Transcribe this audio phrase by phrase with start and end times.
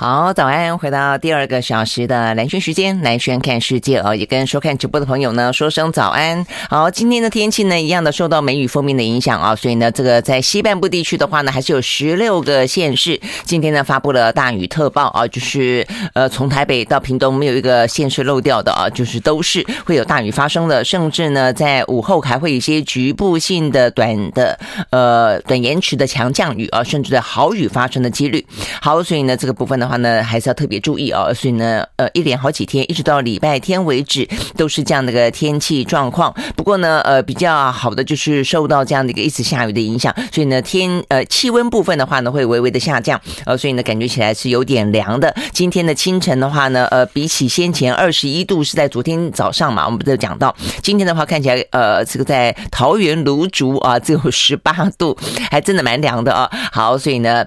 [0.00, 0.78] 好，早安！
[0.78, 6.46] 回到第二个小时的蓝轩时间，蓝轩看世界哦，也跟收看直播的朋友呢说声早安。
[6.70, 24.58] 好，今天的天气呢，一样的受到梅雨锋面的影响啊，所以呢，这个在西半部地区的话呢，还是有十六个县市今天呢发布了大雨特报啊，就是呃从台北到屏东没有一个县市漏掉的啊，就是都是会有大雨发生的，甚至呢在午后还会有一些局部性的短的
[24.88, 28.42] 呃短延迟的强降雨啊，甚至的豪雨发生的几率。
[28.80, 29.89] 好，所以呢这个部分呢。
[29.90, 31.34] 话呢，还是要特别注意哦。
[31.34, 36.32] 所以呢，呃，一连好几天，一直到礼拜天为止，都是这样的一个天气状况。
[36.54, 43.20] 不过呢，呃，比较好的就是受到这样的一个一直下雨的影响，所以呢，天呃气温部分的话呢，会微微的下降。
[43.44, 45.34] 呃，所以呢，感觉起来是有点凉的。
[45.52, 55.16] 今天的清晨的话呢，呃，比起先前二十一度是在昨天早上嘛，我们不是讲到今天的话，看起来呃，这个在桃园芦竹啊，只有十八度，
[55.50, 56.48] 还真的蛮凉的啊。
[56.72, 57.44] 好，所以呢。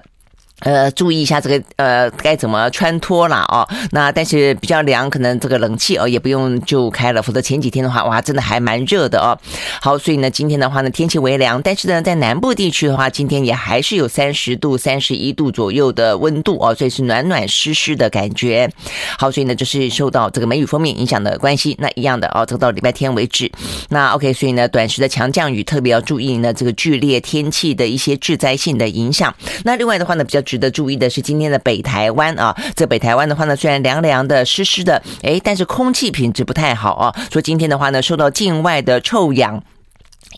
[0.60, 3.68] 呃，注意一下这个呃，该怎么穿脱了哦。
[3.90, 9.36] 那但是比较凉，可能这个冷气哦也不用就开了，否则前几天的话，哇，真的还蛮热的哦。
[9.82, 18.70] 好，所以呢，今天的话呢，天气微凉，但是呢，在南部地区的话，今天也还是有三十度、三十一度左右的温度哦，所以是暖暖湿湿的感觉。
[19.18, 23.50] 好，所以呢，就是受到这个梅雨锋面影响的关系，那一样的哦，这个到礼拜天为止。
[23.88, 29.34] 那 OK，所以呢，短时的强降雨特别要注意呢，这个剧烈天气的一些致灾性的影响。
[29.64, 30.40] 那另外的话呢，比较。
[30.44, 37.14] 值得注意的是，今天的北台湾啊，这北台湾的话呢，虽然凉凉的、湿湿的，哎，但是空气品质不太好啊。
[37.32, 39.60] 说今天的话呢，受到境外的臭氧。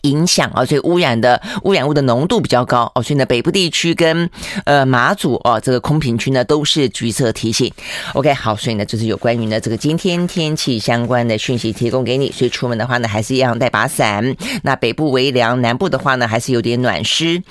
[0.03, 4.29] 影响啊，所以污染的污染物的浓度比较高哦，所以呢，北部地区跟
[4.65, 7.71] 呃马祖哦，这个空品区呢都是橘色提醒。
[8.13, 12.31] OK，好，所以呢，这是有关于呢这个今天天气相关的讯息提供给你。
[12.31, 14.35] 所以出门的话呢，还是一样带把伞。
[14.63, 17.41] 那北部微凉，南部的话呢，还是有点暖湿。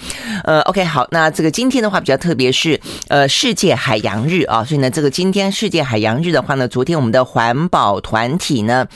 [0.44, 8.86] 呃，OK，好，那这个今天的话比较特别是呃世界海洋日啊，所以呢，这个今天世界海洋日的话呢，昨天我们的环保团体呢。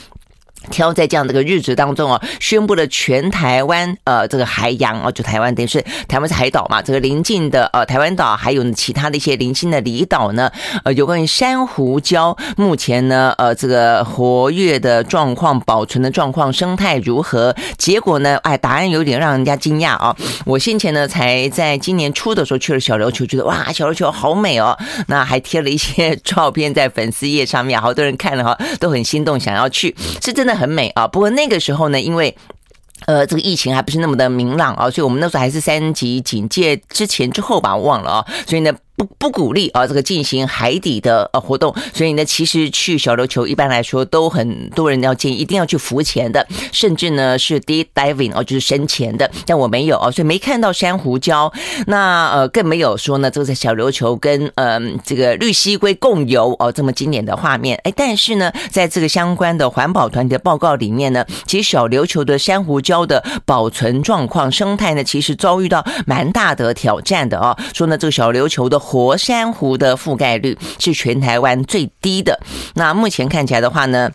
[0.69, 10.51] 挑在这样的一个日子当中啊，宣布了全台湾呃这个海洋啊，就台湾等于是台湾是海岛嘛，这个邻近的呃台湾岛还有其他的一些零星的离岛呢，
[10.83, 17.55] 呃有关于珊瑚礁目前呢呃这个活跃的状况、保存的状况、生态如何？
[17.77, 20.15] 结果呢，哎，答案有点让人家惊讶啊！
[20.45, 24.77] 我先前呢才在今年初的时候去了小琉球，觉得哇小琉球好美哦，
[25.07, 30.50] 那还贴了一些照片在粉丝页上面，好多人看了哈都很心动，想要去，是真的。
[30.55, 32.35] 很美啊，不过那个时候呢，因为
[33.05, 38.73] 呃这个疫情还不是那么的明朗啊，所以我们那时候还是三级警戒之前之后吧，我忘了啊，所以呢。
[39.01, 49.29] 不不鼓励啊，这个进行海底的呃活动，所以呢，其实去小琉球一般来说都很多人要建议一定要去浮潜的，甚至呢是 deep diving 哦，就是深潜的。
[49.47, 51.51] 但我没有哦，所以没看到珊瑚礁，
[51.87, 57.79] 那呃更没有说呢，这个在小琉球跟嗯、这个绿蠵龟共游哦这么经典的画面。
[57.83, 67.57] 哎，但是呢，在这个相关的环保团体的报告里面呢，其实小琉球的珊瑚礁的保存状况、生态呢，其实遭遇到蛮大的挑战的哦。
[67.73, 72.37] 说呢，这个小琉球的活珊瑚的覆盖率是全台湾最低的。
[72.73, 74.11] 那目前看起来的话呢，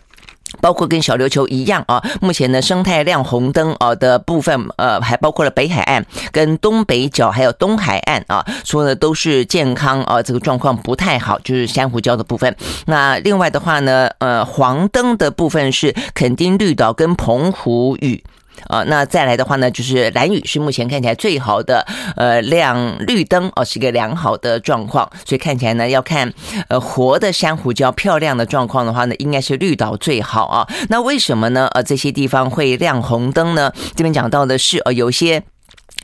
[0.61, 12.55] 包括跟小琉球一样啊，目前呢生态亮红灯啊的部分，呃，还包括了北海岸、跟东北角还有东海岸啊，说的都是健康啊，这个状况不太好，就是珊瑚礁的部分。
[12.85, 18.23] 那另外的话呢，呃，黄灯的部分是垦丁绿岛跟澎湖屿。
[18.67, 21.85] 啊，那再来的话呢，就是蓝雨是目前看起来最好的，
[22.15, 26.33] 呃，亮绿灯哦，是一个良好的状况，所以看起来呢，要看
[26.69, 30.67] 呃活的珊瑚礁漂亮的状况的话呢，应该是绿岛最好啊。
[30.89, 31.67] 那为什么呢？
[31.73, 33.71] 呃，这些地方会亮红灯呢？
[33.95, 35.43] 这边讲到的是呃，有些。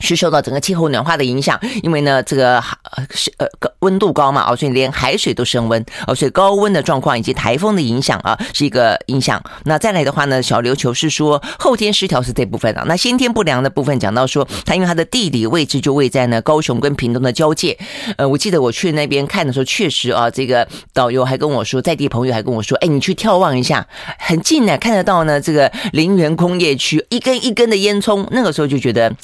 [0.00, 2.62] 是受到整个气候暖化的影响，因为呢，这个
[3.10, 3.46] 是呃
[3.80, 9.42] 温度高嘛，哦，所以连海水都升温，哦，所以高温的状况以及台风的影响啊，是一个影响。
[9.64, 17.78] 那再来的话呢，小琉球是说后天失调是这部分啊，那先天不良的部分讲到说，它因为它的地理位置就位在呢高雄跟屏东的交界。
[18.16, 23.86] 呃，我记得我去那边看的时候，确实啊，这个导游还跟我说，在地朋友还跟我说，哎，你去眺望一下，
[24.18, 29.14] 很近呢，看得到呢，这个林园工业区一根一根的烟囱，那个时候就觉得，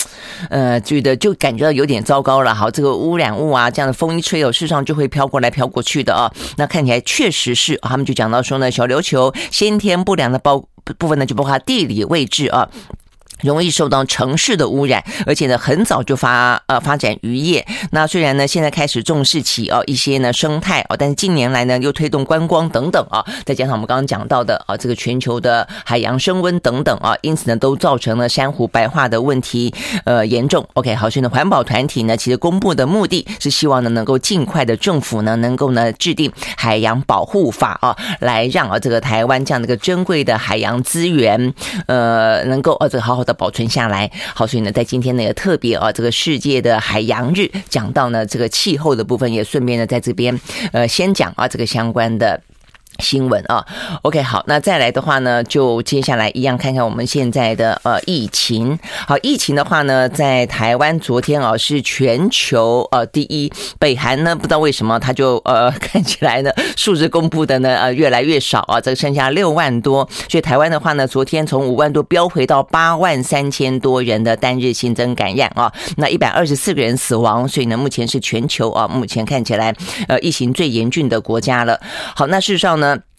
[0.49, 0.60] 呃。
[0.61, 6.31] 呃，觉得就感觉到有点糟糕了，好，这个污染物啊，这样的风一吹哦，事实上就会飘过来飘过去的啊。
[6.59, 10.63] 那看起来确实是，他们就讲到说呢，小琉球先天不良的包
[10.99, 12.69] 部分呢，就包括地理位置啊。
[13.43, 17.67] 容易受到城市的污染，而且呢，很早就发呃发展渔业。
[17.93, 29.73] 那虽然呢，现在开始重视起哦一些呢生态哦，但是近年来呢又推动观光等等啊，再加上我们刚刚讲到的啊这个全球的海洋升温等等啊，因此呢都造成了珊瑚白化的问题
[30.05, 30.67] 呃严重。
[30.75, 41.55] OK，好，所以呢环保团体呢其实公布的目的是希望呢能够尽快的政府呢能够呢制定海洋保护法啊，来让啊这个台湾这样的一个珍贵的海洋资源
[41.87, 50.41] 呃能够呃这个好好保存下来，好，所以呢，在今天呢也特别啊，这个世界的海洋日讲到呢这个气候的部分，也顺便呢在这边
[50.73, 52.41] 呃先讲啊这个相关的。
[52.99, 53.65] 新闻啊
[54.03, 58.79] ，OK，好，那再来的话呢，就接下来一样看看我们现在的呃疫情。
[59.07, 79.75] 好，疫情的话呢，在台湾昨天啊是全球呃第一，北韩呢不知道为什么他就呃看起来呢数字公布的呢呃越来越少啊，这个剩下六万多，所以台湾的话呢，昨天从五万多飙回到八万三千多人的单日新增感染啊，那一百二十四个人死亡，所以呢目前是全球啊目前看起来
[80.09, 81.81] 呃疫情最严峻的国家了。
[82.15, 83.10] 好，那事实上呢。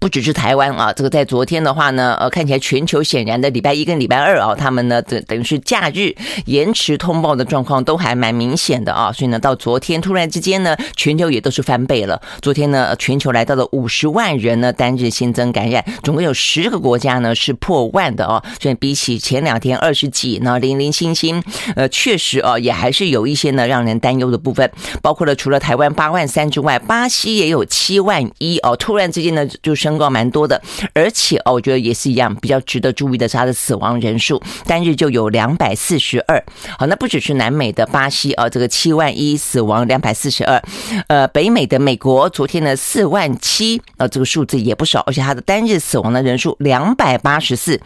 [0.00, 6.14] 不只是台湾啊，这个在昨天的话呢，呃，看起来全球显然的礼拜一跟礼拜二啊，他们呢等等于是假日
[6.46, 12.20] 延迟通报的状况都还蛮明显的啊，所以呢，到昨天突然之间呢，全球也都是翻倍了。
[12.40, 21.42] 昨天呢，全球来到了五十万人呢单日新增感染，总共有十个国家呢是破万的啊，所以比起前两天二十几呢零零星星，
[21.76, 24.70] 呃，确实啊也还是有一些呢让人担忧的部分，
[25.02, 30.60] 包括了除了台湾八万三之外，巴西也有七万一哦，突然之间呢就升高蛮多的，
[30.94, 36.42] 而且哦，我觉得也是一样，比较值得注意的是它的死亡人数，单日就有两百四十二。
[36.78, 40.62] 好，那不只是南美的巴西啊，这个七万一死亡两百四十二，
[41.08, 47.80] 呃，北美的美国昨天呢四万七，呃，这个数字也不少，而且它的单日死亡的人数两百八十四。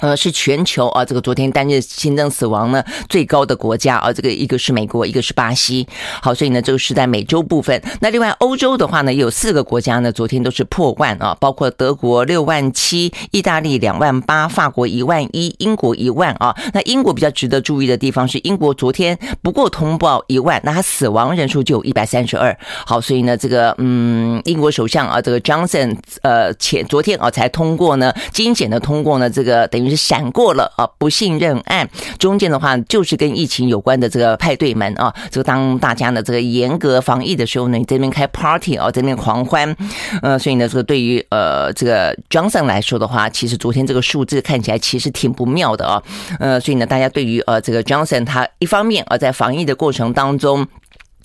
[0.00, 5.86] 呃，是全球啊，这个昨天单日新增死亡呢最高的国家啊，这个一个是美国，一个是巴西。
[6.22, 7.82] 好，所以呢，这个是在美洲部分。
[8.00, 16.56] 那另外欧洲的话呢，有四个国家呢，昨天都是破万啊，包括德国六万七，意大利两万八，法国一万一，英国一万啊。
[16.72, 22.56] 那英国比较值得注意的地方是，英国昨天不过通报一万，那他死亡人数就有一百三十二。
[22.86, 29.87] 好，所以呢，这个嗯，英国首相啊，这个 Johnson 呃前昨天啊才通过呢，精简的通过呢，这个等于。
[29.88, 31.88] 是闪过了啊，不信任案
[32.18, 39.76] 中间的话，就是跟疫情有关的这个派对门啊，这个当大家呢这个严格防疫的时候呢，你这边开 party 啊，这边狂欢，
[40.22, 46.02] 呃，所以呢，这个对于呃这个 Johnson 来说的话，其实昨天这个数字看起来其实挺不妙的啊，
[46.38, 50.66] 呃，所以呢，大家对于呃这个 Johnson 他一方面啊在防疫的过程当中。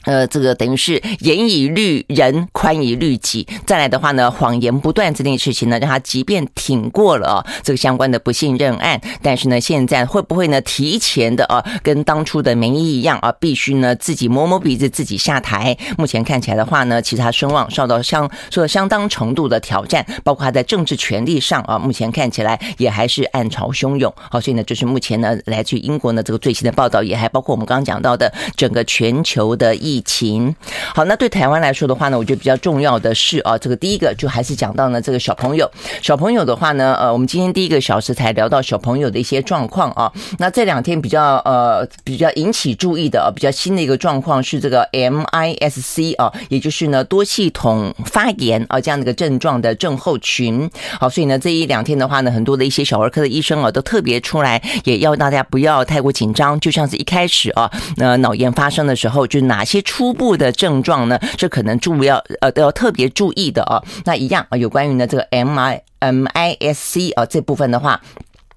[0.04, 3.48] 呃，这个等于是严以律人，宽以律己。
[3.66, 15.78] 再来的话呢，谎言不断这件事情呢，让他即便挺过了这个相关的不信任案，但是呢，现在会不会呢提前的啊，跟当初的民意一样啊，必须呢自己摸摸鼻子自己下台？
[15.98, 24.14] 目前看起来的话呢，其实他声望受到相受到相当程度的挑战，包括他在政治权力上啊，目前看起来也还是暗潮汹涌。
[24.30, 29.93] 好，所以呢，就是目前呢，来自于英国呢这个最新的报道，也还包括我们刚刚讲到的整个全球的疫。
[29.94, 30.56] 疫情
[30.96, 35.70] 好，那对台湾来说的话呢，我觉得比较重要的是啊，这个第一个就还是讲到呢，这个小朋友，
[36.02, 40.12] 小朋友的话呢，呃，我们今天第一个小时才聊到小朋友的一些状况啊。
[40.40, 50.68] 那这两天比较呃比较引起注意的比较新的一个状况是这个 MIS-C 啊，也就是呢多系统发炎啊这样的一个症状的症候群。
[51.00, 59.83] 好，所以呢这一两天的话呢，很多的一些小儿科的医生啊都特别出来，也要大家不要太过紧张，就像是一开始啊，那脑炎发生的时候，就哪些。
[59.84, 63.84] 初步的症状呢，是可能注意要呃都要特别注意的啊。
[64.06, 68.02] 那一样啊，有关于呢这个 M I M I S C 啊这部分的话。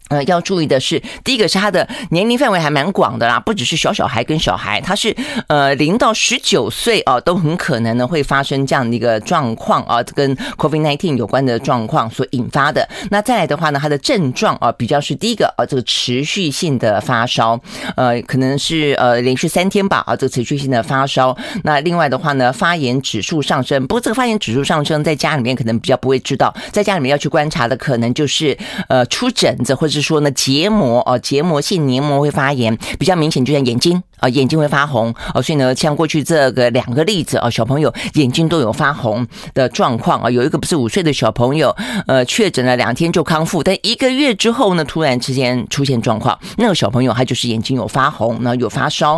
[0.08, 5.12] 呃，要注意的是，第一个是他的年龄范围还蛮广的啦，不只是小小孩跟小孩，他是
[5.48, 12.88] 呃零到十九岁啊，都很可能呢会发生这样的一个状况啊，跟 COVID-19 有关的状况所引发的。
[13.10, 17.60] 那再来的话呢，他的症状啊，比较是第一个啊，这个持续性的发烧，
[17.96, 21.36] 呃，可能是呃连续三天吧啊，这个持续性的发烧。
[21.64, 28.56] 那另外的话呢，发炎指数上升，不过这个发炎指数上升，在家里面可能比较不会知道，在家里面要去观察的可能就是
[28.88, 29.95] 呃出疹子或者。
[30.00, 41.74] 是说呢，结膜哦，结膜性黏膜会发炎，比较明显，就像眼睛啊，眼睛会发红哦，所以呢，像过去这个两个例子啊，小朋友眼睛都有发红的状况啊，有一个不是五岁的小朋友，
[42.06, 49.14] 呃，确诊了两天就康复，但一个月之后呢，突然之间出现状况，那个小朋友他就是眼睛有发红，然后有发烧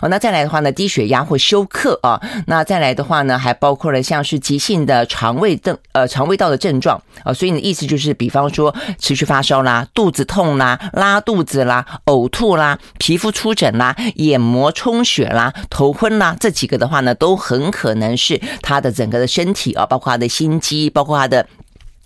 [0.00, 10.19] 哦，那再来的话呢，低血压或休克啊，那再来的话呢，还包括了像是急性的肠胃症呃肠胃道的症状啊，所以呢，意思就是，比方说持续发烧啦，肚子。
[10.24, 21.46] 痛啦、拉肚子啦、呕吐啦、皮肤出疹啦、眼膜充血啦、头昏啦，这几个的话呢，都很可能是他的整个的身体啊，包括他的心肌，包括他的。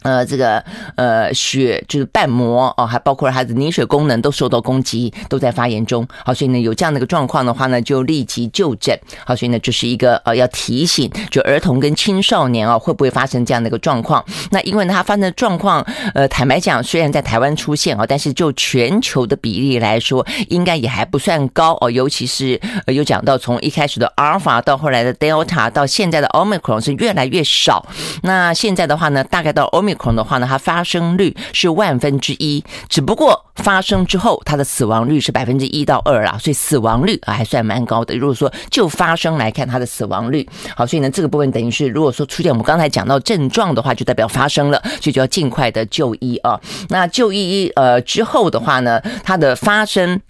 [0.04, 0.62] 呃，这个
[0.96, 6.06] 呃血就是瓣膜哦，还包括他的凝血功能都受到攻击，都在发炎中。
[6.25, 8.96] 好，所以呢，有这样的一个状况的话呢，就立即就诊。
[9.25, 14.23] 好，所以呢，这是一个呃要提醒，就儿童跟青少年啊，会不会发生这样的一个状况？
[14.50, 15.82] 那因为呢，它发生的状况，
[16.14, 21.90] 呃，坦白讲，虽然在台湾出现啊，但是就全球的比例来说，应该也还不算高哦。
[21.90, 27.87] 尤其是呃，有讲到从一开始的阿尔法到后来的 Delta 到现在的 Omicron 是越来越少。
[28.23, 38.17] 那现在的话呢，大概到 Omicron 的话呢，它发生率是万分之一，只不过发生之后，它的死亡率是百分之一到二啊，所以死亡率啊还算蛮高的。
[38.17, 46.61] 如果说就发生来看，它的死亡率好，所以呢这个部分等于是，如果说出现我们刚才讲到症状的话，就代表发生了，所以就要尽快的就医啊。
[46.89, 50.21] 那就医呃之后的话呢，它的发生。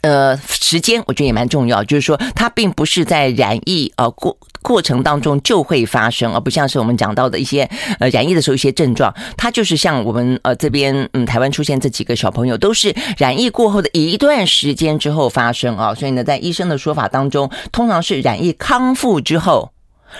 [0.00, 19.70] 呃，时间我觉得也蛮重要，就是说它并不是在染疫呃过过程当中就会发生，而不像是我们讲到的一些呃染疫的时候一些症状，它就是像我们呃这边嗯台湾出现这几个小朋友，都是染疫过后的一段时间之后发生啊，所以呢，在医生的说法当中，通常是染疫康复之后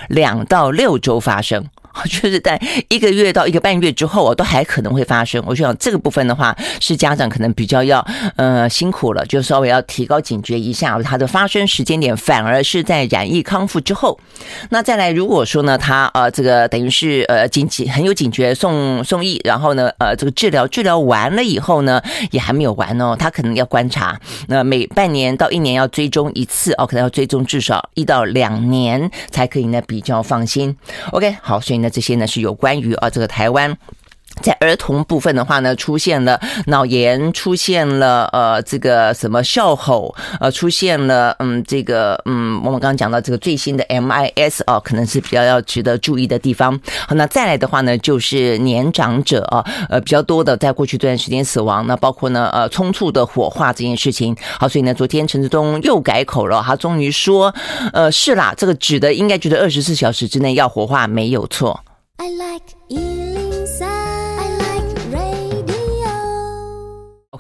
[0.09, 1.65] 两到六周发生。
[2.09, 5.43] 就是在一个月到一个半月之后，都还可能会发生。
[5.47, 8.05] 我想这个部分的话，是家长可能比较要
[8.37, 10.99] 呃辛苦了，就稍微要提高警觉一下。
[11.03, 14.19] 它的发生时间点反而是在染疫康复之后。
[14.71, 24.19] 那再来，如果说呢，他呃这个等于是呃警警很有警觉送送医，然后呢呃这个治疗治疗完了以后呢，也还没有完哦，他可能要观察。
[24.49, 30.75] 那每半年到一年要追踪一次哦，可能要追踪至少一到两年才可以呢比较放心。
[31.11, 31.82] OK，好，所以。
[31.83, 33.77] 那这些呢是有关于啊这个台湾
[34.43, 46.79] 在儿童部分的话呢，出现了脑炎，出现了呃这个什么哮吼，呃出现了嗯这个嗯我们刚刚讲到这个最新的 MIS 哦，可能是比较要值得注意的地方。
[47.09, 54.37] 好，那再来的话呢，就是年长者啊，呃比较多的在过去这段时间死亡，那包括呢呃匆促的火化这件事情。
[54.59, 57.55] 好，所以呢昨天陈志东又改口了，他终于说，
[57.93, 61.81] 呃是啦，这个指的应该觉得二十四小时之内要火化没有错。
[62.17, 63.32] I like you.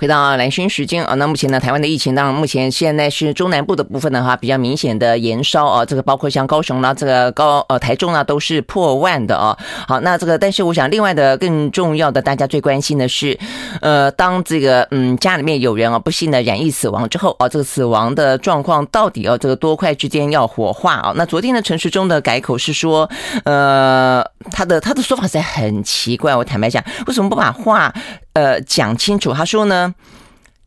[0.02, 9.56] 回到蓝轩时间啊，那目前呢，台湾的疫情当然目前现在是中南部的部分的话，比较明显的延烧啊，这个包括像高雄啦，这个高呃台中啊，都是破万的啊。
[9.86, 13.38] 好，那这个但是我想另外的更重要的，大家最关心的是，
[13.80, 21.12] 呃，当这个嗯家里面有人啊不幸的染疫死亡之后啊，这个死亡的状况到底要这个多快之间要火化啊？
[21.14, 23.08] 那昨天的陈时中的改口是说，
[23.44, 27.94] 呃，他的他的说法实在很奇怪，我坦白讲，为什么不把话？
[28.34, 29.32] 呃，讲清楚。
[29.32, 29.94] 他说呢，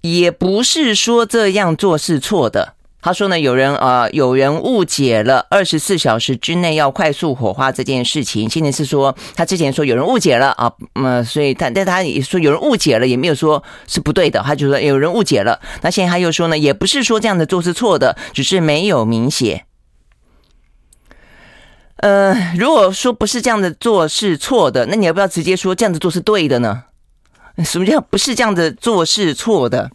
[0.02, 2.74] 也不是说这样做是错的。
[3.02, 8.50] 他说呢，有人呃，有人误解了二十四小时之内要快速火化这件事情。
[8.50, 14.42] 现在是说，他之前说有人误解了啊，嗯，所以他但他也说有人误解了，也没有说是不对的。
[14.42, 15.60] 他就说有人误解了。
[15.84, 19.66] 那现在他又说呢，也不是说这样的做是错的，只是没有明写。
[21.98, 26.86] 呃，如果说不是这样的做是错的，那你要不要直接说这样子做是对的呢？
[27.64, 29.90] 什么叫不是这样子做是错的？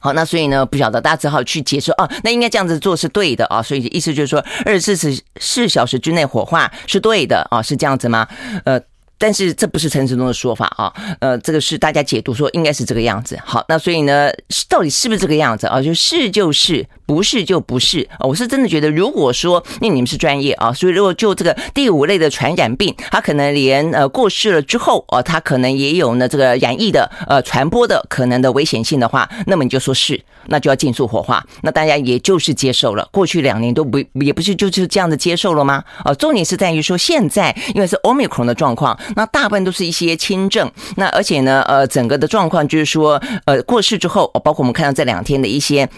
[0.00, 8.28] 好，那所以呢，不晓得大家只好去解释啊，那应该这样子做是对的啊，所以意思就是说，二十四四小时之内火化是对的啊，是这样子吗？
[8.64, 8.80] 呃。
[9.16, 13.38] 但是这不是陈时中的说法啊，呃，这个是大家解读说应该是这个样子。
[13.44, 14.30] 好，那所以呢，
[14.68, 15.80] 到底是不是这个样子啊？
[15.80, 18.06] 就是就是，不是就不是。
[18.20, 31.44] 我是真的觉得，如果说那你们是专业啊，所以如果就这个第五类的传染病，它可能连呃过世了之后啊，它可能也有呢这个染疫的呃传播的可能的危险性的话，那么你就说是，那就要尽速火化。
[31.62, 35.84] 那大家也就是接受了，过去两年都不也不是就是这样子接受了吗？
[36.02, 38.98] 啊，重点是在于说现在因为是 Omicron 的状况。
[39.16, 45.88] 那大部分都是一些轻症，那而且呢，呃，整个的状况就是说，呃，过世之后，包括我们看到这两天的一些。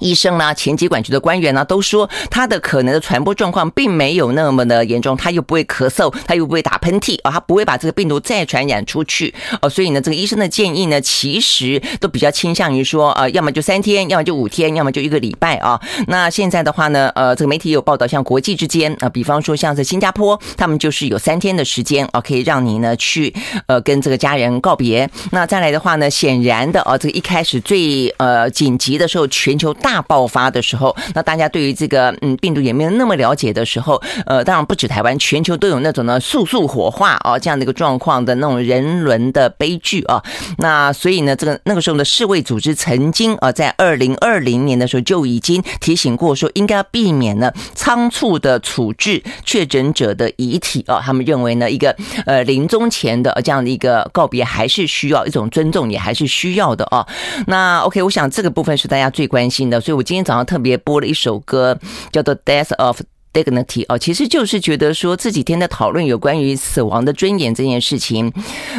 [0.00, 9.32] 医生啦，前疾管局的官员呢，都说他的可能的传播状况并没有那么的严重，他又不会咳嗽，他又不会打喷嚏啊，他不会把这个病毒再传染出去
[9.62, 15.80] 哦，所以呢，这个医生的建议呢，其实都比较倾向于说，呃，要么就三天，要么就五天，要么就一个礼拜啊。
[16.08, 23.32] 那现在的话呢，呃，这个媒体有报道，像国际之间啊，比方说像是新加坡，他们就是有三天的时间啊，可以让你呢去
[23.68, 25.08] 呃跟这个家人告别。
[25.30, 29.72] 那再来的话呢，显然的啊，这个一开始最呃紧急的时候，全球。
[29.84, 40.22] 大爆发的时候，那大家对于这个嗯病毒也没有那么了解的时候，呃，当然不止台湾，全球都有那种呢速速火化啊这样的一个状况的那种人伦的悲剧啊。
[40.56, 51.02] 那所以呢，这个那个时候的世卫组织曾经啊在二零二零年的时候就已经提醒过说，应该要避免呢仓促的处置确诊者的遗体啊。
[51.04, 57.06] 他们认为呢，一个呃临终前的这样的一个告别还是需要一种尊重，也还是需要的啊。
[57.46, 61.78] 那 OK，我想这个部分是大家最关心的，所以我今天早上特别播了一首歌，
[62.12, 63.00] 叫做《Death of
[63.32, 68.32] Dignity》哦，其实就是觉得说这几天的讨论有关于死亡的尊严这件事情。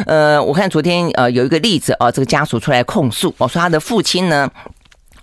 [0.06, 4.50] 呃，我看昨天呃有一个例子啊，这个家属出来控诉哦，说他的父亲呢。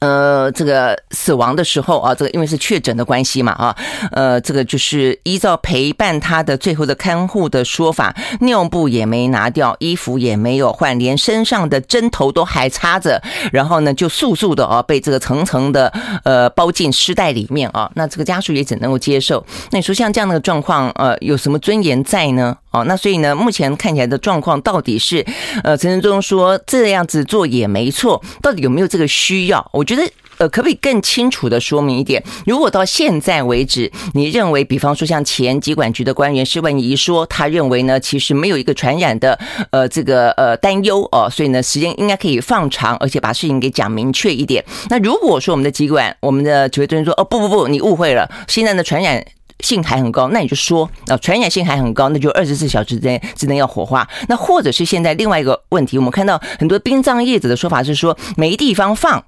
[0.04, 3.74] 呃，这个死亡的时候啊，这个因为是确诊的关系嘛啊，
[4.12, 13.22] 呃，这个就是依照陪伴他的最后的看护的说法，尿布也没拿掉，衣服也没有换，连身上的针头都还插着，
[13.54, 15.94] 然后呢，就速速的啊被这个层层的
[16.26, 19.46] 呃包进尸袋里面啊，那这个家属也只能够接受。
[19.72, 22.58] 那你说像这样的状况，呃，有什么尊严在呢？
[22.74, 25.24] 哦，那所以呢，目前看起来的状况到底是，
[25.64, 29.64] 呃，陈振中说这样子做也没错，到底有没有这个需要？
[29.72, 30.02] 我觉得，
[30.40, 32.24] 呃，可不可以更清楚的说明一点？
[32.48, 39.38] 如果到现在为止，你认为，比方说像前疾管局的官员施文仪说，他认为呢，其实没有一个传染的，
[39.70, 44.66] 呃，这个呃担忧哦，所以呢，时间应该可以放长，而且把事情给讲明确一点。
[44.90, 49.24] 那如果说我们的疾管，我们的指挥中心说，哦，不不不，你误会了，现在的传染。
[49.60, 54.08] 性还很高，那你就说啊，传染性还很高，那就二十四小时之内只能要火化。
[54.28, 59.24] 那或者是现在另外一个问题，我们看到很多殡葬业者的说法是说没地方放，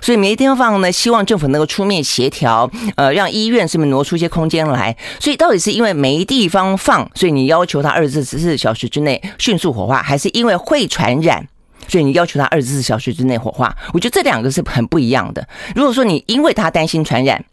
[0.00, 4.96] 所以没地方放呢，希望政府能够出面协调，呃，让医院是不是挪出一些空间来？
[5.20, 11.46] 所以到底是因为没地方放，所以你要求他二十四小时之内迅速火化，还是因为会传染，
[11.86, 13.76] 所以你要求他二十四小时之内火化？
[13.92, 15.46] 我觉得这两个是很不一样的。
[15.74, 17.44] 如果说你因为他担心传染，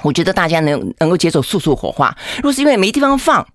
[0.00, 2.16] 我觉得大家能能够接受速速火化。
[2.36, 3.46] 如果是因为没地方放，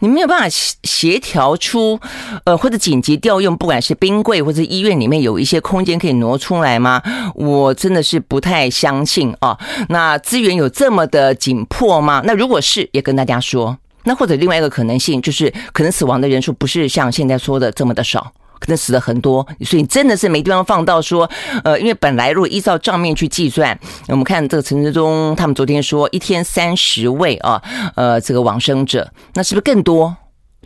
[0.00, 0.46] 你没有办法
[0.82, 1.98] 协调出，
[2.44, 7.02] 呃，或者紧急调用，不管是冰柜或者医院里面有一些空间可以挪出来吗？
[7.34, 9.58] 我真的是不太相信啊。
[9.88, 12.20] 那资源有这么的紧迫吗？
[12.26, 13.78] 那如果是，也跟大家说。
[14.04, 18.32] 那或者另外一个可能性就是，可能死亡的人数不是像现在说的这么的少。
[18.66, 21.30] 可能死了很多，所以真的是没地方放到说，
[21.62, 27.62] 呃，因为本来如果依照账面去计算，我们看这个陈志忠他们昨天说一天三十位啊，
[27.94, 30.16] 呃，这个往生者，那是不是更多？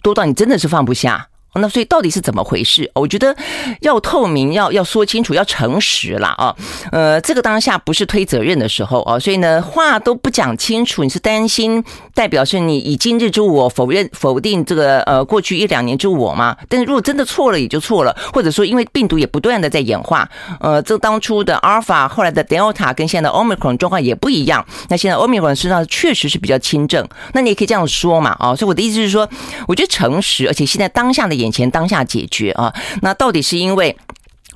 [0.03, 1.29] 多到你真的是放不下？
[1.55, 2.91] 那所以到底是怎么回事？
[2.95, 3.35] 我觉得
[3.81, 6.55] 要透明，要要说清楚，要诚实啦啊！
[6.93, 11.83] 呃，这个当下不是推责任的时候啊，所以呢，话都不讲清楚，你是担心
[12.15, 16.57] 代表是你以今日之我否认否定这个呃过去一两年之我吗？
[16.69, 20.29] 但是如果真的错了也就错了，或者说因为病毒也不断的在演化，
[20.61, 28.55] 呃，这当初的阿尔法，后来的 Delta 跟现在的 Omicron 状况也不一样，那现在 Omicron 实际上确实是比较轻症，那你也可以这样说嘛啊！
[28.55, 29.29] 所以我的意思是说，
[29.67, 31.40] 我觉得诚实，而且现在当下的。
[31.41, 32.73] 眼前当下解决啊，
[33.03, 33.97] 那到底是因为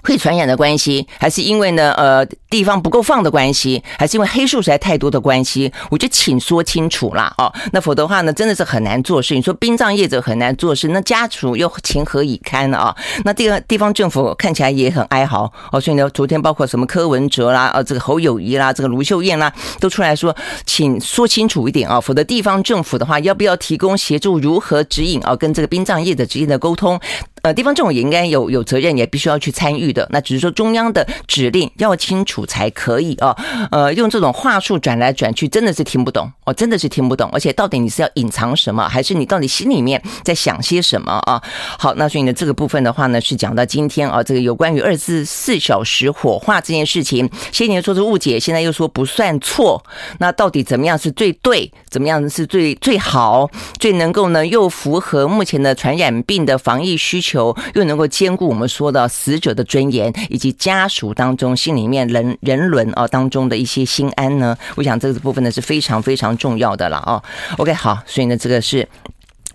[0.04, 5.72] 会传染的关系，还是因为呢呃地方不够放的关系，还是因为黑数实在太多的关系？
[5.90, 9.34] 我觉得请说清楚啦哦，那否则的话呢，真的是很难做事。
[9.34, 12.94] 你说殡葬业者很难做事，那家属又情何以堪呢啊？
[13.24, 20.34] 那地方地方政府看起来也很哀嚎哦，所以呢，昨天包括什么柯文哲啦，呃，这个侯友谊啦，这个卢秀燕啦，都出来说，
[20.66, 27.00] 请说清楚一点啊，否则地方政府的话，要不要提供协助，如何指引啊，跟这个殡葬业者之间的沟通？
[27.44, 30.08] 呃，地方政府也应该有有责任，也必须要去参与的。
[30.10, 33.36] 那只是说中央的指令要清楚才可以啊。
[33.70, 37.28] 呃，用这种话术转来转去，真的是听不懂，我真的是听不懂。
[37.34, 41.38] 而且到底你是要隐藏什么，还是你到底心里面在想些什么啊？
[41.78, 49.84] 好，那所以呢，这个部分的话呢，是讲到今天啊，这个有关于二十四小时火化这件事情，先前说是误解，现在又说不算错。
[50.18, 51.70] 那到底怎么样是最对？
[51.90, 53.50] 怎么样是最最好？
[53.78, 57.33] 最能够呢，又符合目前的传染病的防疫需求？
[57.74, 64.56] 又能够兼顾我们说的死者的尊严，以及家属当中心里面人人伦啊当中的一些心安呢？
[64.76, 67.22] 我想这个部分呢是非常非常重要的了啊。
[67.58, 68.88] OK，好，所以呢这个是。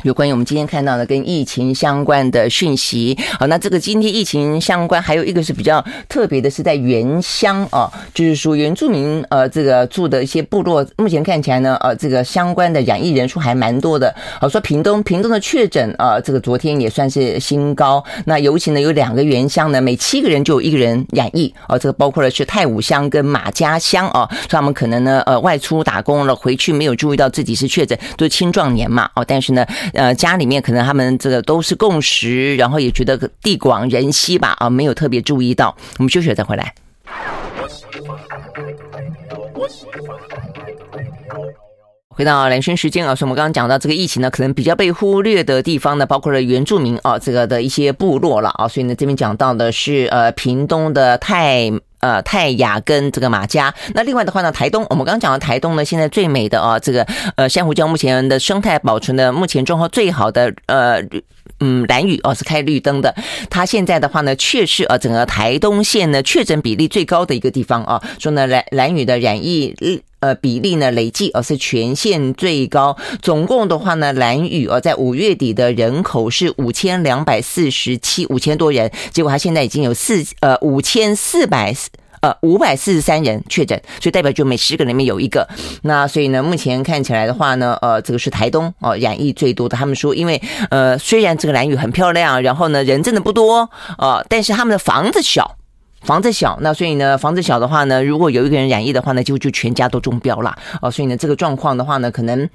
[0.04, 14.16] 有关于我们今天看到的跟疫情相关的讯息，好，那这个今天疫情相关还有一个是比较特别的，是在原乡啊，就是说原住民呃这个住的一些部落，目前看起来呢呃这个相关的染疫人数还蛮多的。
[14.40, 18.02] 好，说屏东屏东的确诊啊，这个昨天也算是新高。
[18.24, 29.66] 那尤其呢有两个原乡呢，每七个人就有一个人染疫啊，这个包括了是太武乡跟马家乡啊，所以他们可能呢呃外出打工了，回去没有注意到自己是确诊，都是青壮年嘛哦，但是呢。
[29.94, 35.76] 呃，家里面可能他们这个都是共识，然后也觉得地广人稀吧，啊，没有特别注意到。
[35.98, 36.74] 我们休息了再回来。
[42.20, 53.74] 回到蓝轩时间啊，所以我们刚刚讲到这个疫情呢，可能比较被忽略的地方呢，包括了原住民啊，这个的一些部落了啊，所以呢，这边讲到的是呃，屏东的泰呃泰雅跟这个马家。
[53.94, 61.02] 那另外的话呢，台东，我们刚刚讲到台东呢，现在最美的啊，这个呃珊瑚礁目前的生态保存的目前状况最好的呃
[61.62, 63.16] 嗯蓝雨哦是开绿灯的，
[63.50, 69.74] 它现在的话呢，却是呃整个台东县呢确诊比例最高的一个地方啊，说呢蓝蓝雨的染疫。
[70.20, 81.74] 呃，比例呢累计哦是全县最高，总共的话呢，兰屿哦在五月底的人口是五千两百四十七，五千多人，结果他现在已经有四呃五千四百
[82.22, 85.48] 呃五百四十三人确诊，所以代表就每十个里面有一个。
[85.84, 89.78] 那所以呢，目前看起来的话呢，呃，这个是台东哦染疫最多的。
[89.78, 95.56] 他们说，因为呃虽然这个兰屿很漂亮，然后呢人真的不多呃，但是他们的房子小。
[96.02, 100.90] 房子小，那所以呢，房子小的话呢，如果有一个人染疫的话呢，就就全家都中标了啊。
[100.90, 102.50] 所以呢，这个状况的话呢，可能。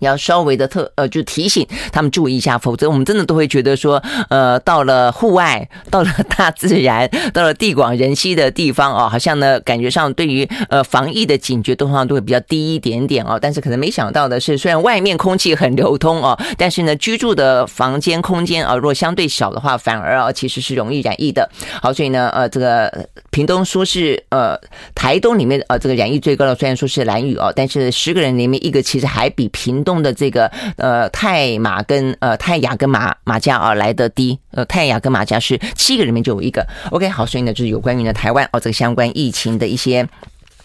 [0.00, 13.38] 要稍微的特呃，就提醒他们注意一下，否则我们真的都会觉得说，呃，到了户外， 到了大自然， 到了地广人稀的地方哦，好像呢，感觉上对于呃防疫的警觉度上都会比较低一点点哦。
[13.40, 21.48] 但是可能没想到的是，虽然外面空气很流通哦，但是呢，居住的房间空间啊，如果相对小的话，反而啊其实是容易染疫的。
[21.82, 24.58] 好，所以呢，呃，这个屏东说是呃
[24.94, 29.89] 台东里面呃这个染疫最高的，虽然说是兰屿哦，但是十个人里面一个其实还比屏东。
[29.92, 36.66] 用的这个呃泰马跟呃泰雅跟马马加啊来的低，呃泰雅跟马加是七个里面就有一个。
[36.90, 40.08] OK，好，所以呢就是有关于呢台湾哦这个相关疫情的一些。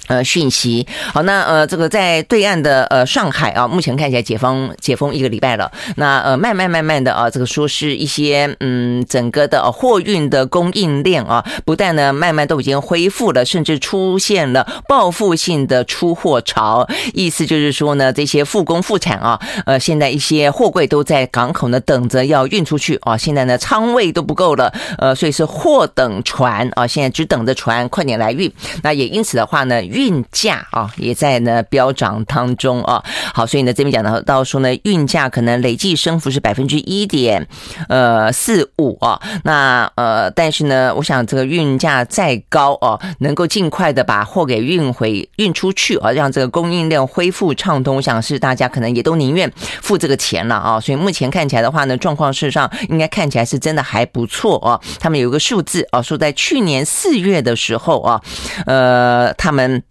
[0.07, 5.71] 呃，讯息好，那呃，这个在对岸的呃上海啊，目前看起来解封解封一个礼拜了。
[5.95, 16.87] 那呃，慢慢慢慢的啊，这个说是一些嗯，整个的货运的供应链啊，不但呢慢慢都已经恢复了，甚至出现了报复性的出货潮。
[17.13, 28.51] 意思就是说呢，这些复工复产啊，呃，现在一些货柜都在港口呢等着要运出去啊，现在呢仓位都不够了，呃，所以是货等船啊，现在只等着船快点来运。
[28.83, 29.81] 那也因此的话呢。
[29.95, 33.01] 运价啊，也在呢飙涨当中啊。
[33.33, 37.47] 好，所以呢这边讲到到说呢，运价可能累计升幅是百分之一点
[37.87, 39.19] 呃四五啊。
[39.45, 49.49] 那呃，但是呢，我想这个运价再高哦，能够尽快的把货给运回运出去啊，让这个供应链恢复畅通，我想是大家可能也都宁愿
[49.81, 50.79] 付这个钱了啊。
[50.79, 54.79] 所以目前看起来的话呢，状况事实上应该看起来是真的还不错啊。
[54.99, 58.21] 他们有一个数字啊，说在去年四月的时候啊，
[58.65, 59.81] 呃，他们。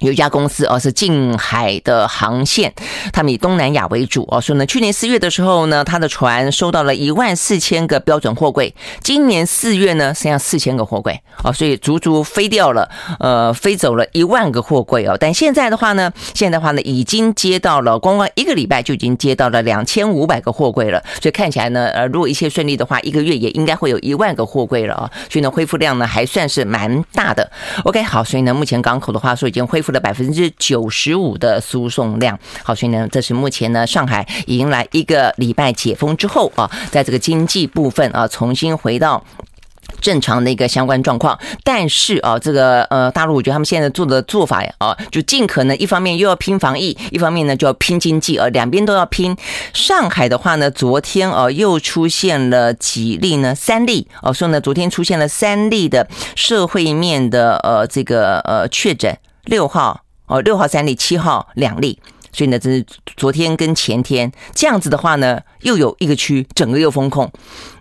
[0.00, 2.72] 有一家公司哦，是近海的航线，
[3.12, 4.40] 他们以东南亚为主哦。
[4.40, 15.14] 说呢，去年四月的时候呢，他的船收到了一万四千个标准货柜，今年四月呢，剩下四千个货柜哦，所以足足飞掉了，呃，飞走了一万个货柜哦。
[15.20, 21.02] 但现在的话呢，现在的话呢，已经接到了，光光一个礼拜就已经接到了两千五百个货柜了。
[21.20, 25.10] 所以看起来呢，呃，如果一切顺利的话，一个月也应该会有一万个货柜了啊。
[25.28, 27.50] 所以呢，恢复量呢还算是蛮大的。
[27.84, 29.89] OK，好，所以呢，目前港口的话说已经恢复。
[29.90, 39.24] 的百分之九十五的输送量，好，所以呢，这是目前呢，上海迎来一个礼拜解封之后啊，在这个经济部分啊，重新回到
[40.00, 41.38] 正常的一个相关状况。
[41.64, 49.36] 但是啊，这个呃，大陆我觉得他们现在做的做法呀，啊，就尽可能一方面又要拼防疫，一方面呢就要拼经济，啊，两边都要拼。
[49.74, 53.54] 上海的话呢，昨天啊又出现了几例呢？
[53.54, 59.16] 三例哦，说呢，昨天出现了三例的社会面的呃这个呃确诊。
[59.50, 61.98] 六号哦，六号三例，七号两例，
[62.30, 62.86] 所以呢，这是
[63.16, 67.28] 昨天跟前天这样子的话呢，又有一个区整个又封控，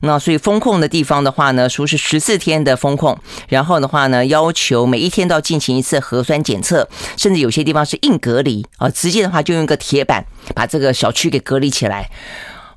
[0.01, 3.15] 那所以封控的地方的话呢，说是十四天的封控，
[3.49, 12.09] 然后的话呢，要求每一天都要进行一次核酸检测，甚至有些地方是硬隔离啊，直接的话就用一个铁板把这个小区给隔离起来，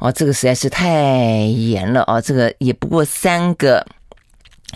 [0.00, 0.90] 哦，这个实在是太
[1.38, 3.86] 严了啊，这个也不过三个。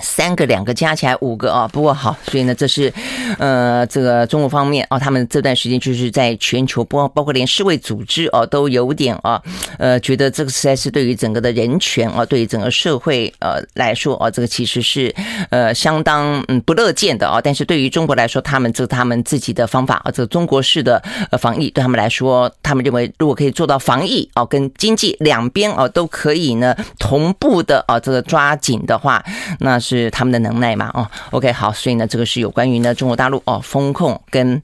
[0.02, 2.92] 三个两个加起来五个啊，不过好，所以呢，这是
[3.38, 9.40] 呃，这个中国方面啊，他们这段时间就是在全球，包包括连世卫组织啊，都有点啊，
[9.78, 15.14] 呃，觉得这个实在是对于整个的人权啊，对于整个社会呃来说啊，这个其实是
[15.48, 17.40] 呃相当嗯不乐见的啊。
[17.42, 29.24] 但是对于中国来说，他们这他们自己的方法啊，这个中国式的呃防疫对他们来说，他们认为如果可以做到防疫啊跟经济两边啊都可以呢同步的啊这个抓紧的话，
[29.61, 29.80] 那。
[29.87, 30.90] 是他们的能耐嘛？
[30.94, 34.61] 哦，OK，好，所以呢，这个是有关于呢中国大陆哦风控跟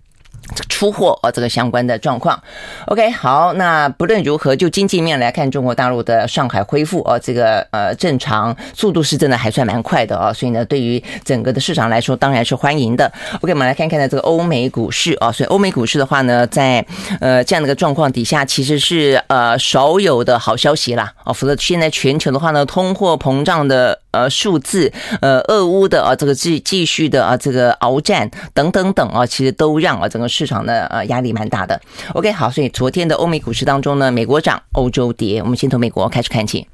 [0.68, 2.38] 出货啊，这个相关的状况。
[2.86, 13.10] OK，好，那不论如何，就经济面来看，中国大陆的上海恢复哦，这个呃正常速度是真的还算蛮快的啊，所以呢，对于整个的市场来说，当然是欢迎的。
[13.40, 16.84] OK，我们来看看呢这个欧美股市啊，所以欧美股市的话呢，在
[17.20, 24.01] 呃这样的一个状况底下，其实是呃少有的好消息啦啊，否则现在全球的话呢，通货膨胀的。
[24.12, 31.80] 呃，数字，呃，俄乌的啊，这个继继续的啊，这个鏖战等等等啊，其实都让啊整个市场的呃压力蛮大的。
[32.14, 35.40] OK，好，所以昨天的欧美股市当中呢，美国涨，欧洲跌。
[35.42, 36.66] 我们先从美国开始看起。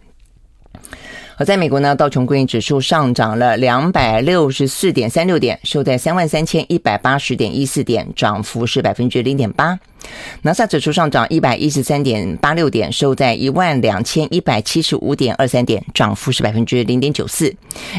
[1.36, 9.78] 而在美国呢，道琼工业指数上涨了两百六十四点三六点，收在三万三千一百八十点一四点，涨幅是百分之零点八。
[10.42, 17.54] 纳斯达克指数上涨一百一十三点八六点，收在一万两千一百七十五点二三点，涨幅是百分之零点九四。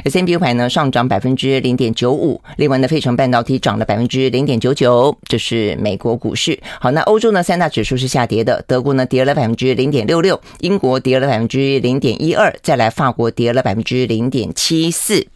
[0.06, 6.60] S&P 500呢上涨百分之零点九五，另外呢，费城半导体涨了百分之零点九九，这是美国股市。
[6.80, 15.28] 好，那欧洲呢三大指数是下跌的，德国呢跌了百分之零点六六，英国跌了百分之零点一二，再来法国跌了百分之零点七四。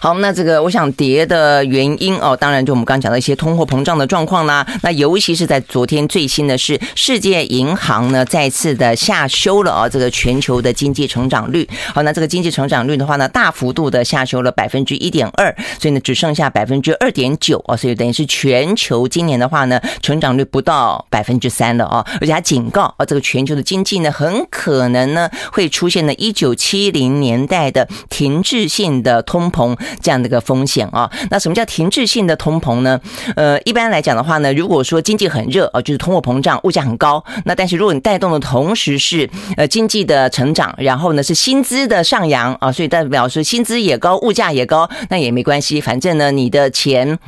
[0.00, 4.66] 好，那这个我想跌的原因哦，当然就我们刚讲的一些通货膨胀的状况啦。
[4.82, 11.68] 那尤其是在昨天最新的是，世界银行呢再次的下修了啊这个全球的经济成长率。
[11.94, 29.49] 好，那这个经济成长率的话呢，大幅度的下修了百分之一点二，所以呢只剩下百分之二点九啊，所以等于是全球今年的话呢，成长率不到百分之三了啊，而且还警告啊，这个全球的经济呢很可能呢会出现呢一九七零年代的停滞性的通。
[29.50, 33.00] 膨这样的一个风险啊，那什么叫停滞性的通膨呢？
[33.36, 47.18] 呃，一般来讲的话呢，如果说经济很热啊，就是通货膨胀，物价很高，那但是如果你带动的同时是呃经济的成长，然后呢是薪资的上扬啊，所以代表说薪资也高，物价也高，那也没关系，反正呢你的钱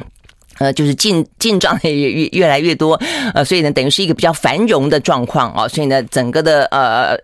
[0.59, 3.01] 呃就是进进账也越越来越多，
[3.35, 7.19] 呃，所以呢等于是一个比较繁荣的状况啊，所以呢整个的呃。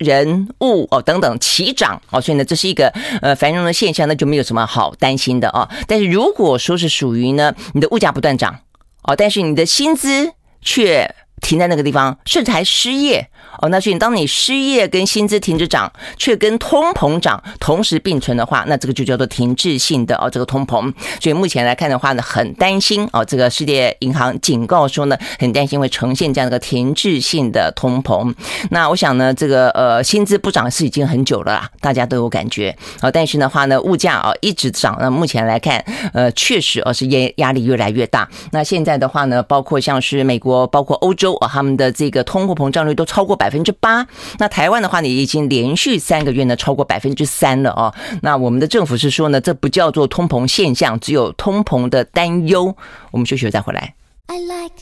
[0.00, 2.88] 人物哦等等齐涨哦，所以呢，这是一个
[3.20, 5.68] 呃繁荣的现象，那就没有什么好担心的哦。
[5.86, 8.60] 但是如果说是属于呢，你的物价不断涨
[9.02, 10.32] 哦，但是你的薪资
[10.62, 13.26] 却停在那个地方，甚至还失业。
[13.60, 20.92] 哦，那所以当你失业跟薪资停止涨，却跟通膨涨同时并存的话，那这个就叫做停滞性的哦，这个通膨。
[21.20, 28.32] 所以目前来看的话呢，很担心哦，这个世界银行警告说呢，很担心会呈现这样的一个停滞性的通膨。
[28.70, 33.10] 那我想呢，这个呃薪资不涨是已经很久了啦，大家都有感觉啊。
[33.10, 38.28] 但是的话呢，物价啊一直涨，那目前来看，呃，确实哦是压压力越来越大。
[38.52, 43.50] 那现在的话呢，包括像是美国，包括欧洲啊，他们的这个通货膨胀率都超过百。
[43.50, 44.06] 分之八，
[44.38, 47.92] 那台湾的话呢，已经连续三个月呢超过百分之三了哦。
[48.22, 52.76] 那我们的政府是说呢，这不叫做通膨现象，只有通膨的担忧。
[53.10, 53.94] 我们休息了再回来。
[54.28, 54.76] I like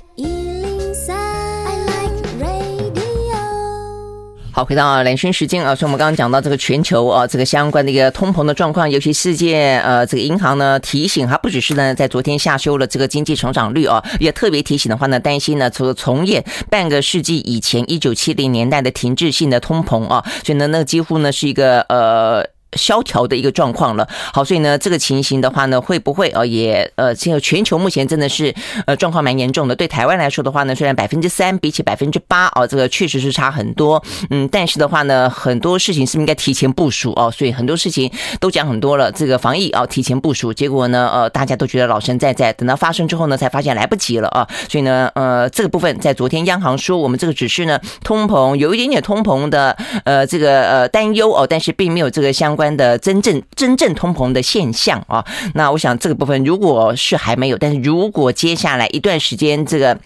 [4.58, 22.44] 好，回到蓝轩时间啊，所以我们刚刚讲到这个全球啊，这个相关的一个通膨的状况，尤其世界呃，这个银行呢提醒，它不只是呢在昨天下修了这个经济成长率啊，也特别提醒的话呢，担心呢从重演半个世纪以前一九七零年代的停滞性的通膨啊，所以呢，那几乎呢是一个呃。
[22.74, 28.54] 萧条的一个状况了，好，所以呢，这个情形的话呢，会不会呃也呃，现在全球目前真的是
[28.86, 29.74] 呃状况蛮严重的。
[29.74, 37.12] 对台湾来说的话呢，虽然百分之三比起百分之八哦，这个确实是差很多，嗯，但是的话呢，很多事情是不是应该提前部署。
[37.16, 44.28] 哦，所以很多事情都讲很多了，这个防疫啊提前部署，结果呢，呃，大家都觉得老神在在，等到发生之后呢，才发现来不及了。
[44.28, 52.76] 啊，所以呢，呃，这个部分在昨天央行说，我们这个只是呢通膨有一点点通膨的呃这个呃担忧哦，但是并没有这个相关。
[52.76, 59.98] 的真正真正通膨的现象啊，那我想这个部分如果是还没有，但是如果接下来一段时间这个。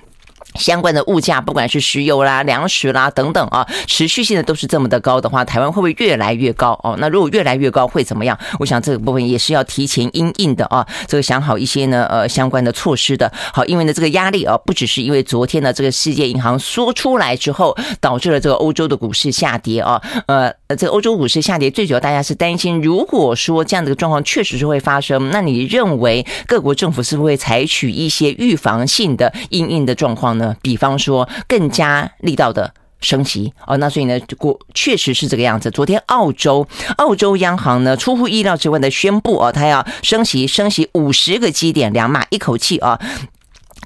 [0.54, 6.96] 相关的物价，不管是石油啦、粮食啦等等啊，持续性的都是这么的高的话，台湾会不会越来越高哦？
[6.98, 8.38] 那如果越来越高会怎么样？
[8.58, 13.32] 我想这个部分也是要提前应应的啊，这个想好一些呢呃相关的措施的。
[13.52, 30.41] 好，因为呢这个压力啊，不只是因为昨天呢这个世界银行说出来之后，导致了这个欧洲的股市下跌啊，呃，这个欧洲股市下跌最主要大家是担心，如果说这样的状况确实是会发生，那你认为各国政府是不是会采取一些预防性的应应的状况呢？
[30.42, 35.70] 呃，比方说更加力道的升息哦，那所以呢，国确实是这个样子。
[35.70, 42.98] 昨天澳洲澳洲央行呢出乎意料之外的宣布哦，它要升息升息五十个基点，两码一口气啊。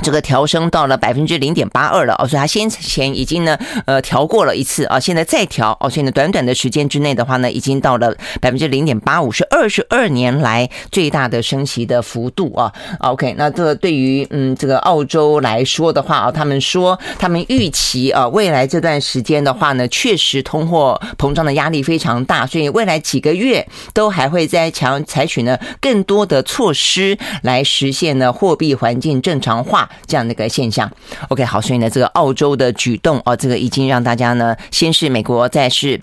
[0.03, 12.73] 这个调升到了百分之零点八二了哦，所以它先前已经呢呃调过了一次啊，现在再调哦，现在短短的时间之内的话呢，已经到了百分之零点八五，是二十二年来最大的升息的幅度啊。
[13.01, 29.86] OK，那这对于嗯这个澳洲来说的话啊，他们说他们预期啊未来这段时间的话呢，确实通货膨胀的压力非常大，所以未来几个月都还会在强采取呢更多的措施来实现呢货币环境正常化。
[30.07, 30.91] 这样的一个现象
[31.29, 36.01] ，OK，好，所以呢，这个澳洲的举动哦，这个已经让大家呢，先是美国，再是。